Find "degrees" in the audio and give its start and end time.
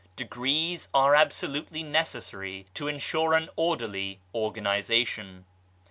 0.15-0.87